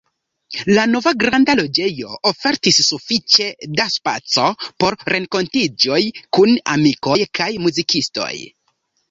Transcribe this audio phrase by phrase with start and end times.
[0.75, 3.51] La nova granda loĝejo ofertis sufiĉe
[3.81, 4.47] da spaco
[4.85, 6.01] por renkontiĝoj
[6.39, 8.33] kun amikoj kaj muzikistoj.